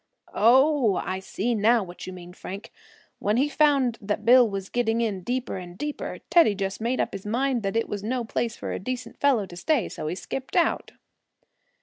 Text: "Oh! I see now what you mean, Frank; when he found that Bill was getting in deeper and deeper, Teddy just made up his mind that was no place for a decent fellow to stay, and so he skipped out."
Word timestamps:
"Oh! 0.33 0.95
I 0.95 1.19
see 1.19 1.53
now 1.53 1.83
what 1.83 2.07
you 2.07 2.11
mean, 2.13 2.33
Frank; 2.33 2.71
when 3.19 3.37
he 3.37 3.47
found 3.47 3.99
that 4.01 4.25
Bill 4.25 4.49
was 4.49 4.67
getting 4.67 4.99
in 4.99 5.21
deeper 5.21 5.57
and 5.57 5.77
deeper, 5.77 6.17
Teddy 6.31 6.55
just 6.55 6.81
made 6.81 6.99
up 6.99 7.13
his 7.13 7.23
mind 7.23 7.61
that 7.61 7.87
was 7.87 8.01
no 8.01 8.23
place 8.25 8.55
for 8.57 8.71
a 8.73 8.79
decent 8.79 9.19
fellow 9.19 9.45
to 9.45 9.55
stay, 9.55 9.83
and 9.83 9.91
so 9.91 10.07
he 10.07 10.15
skipped 10.15 10.55
out." 10.55 10.93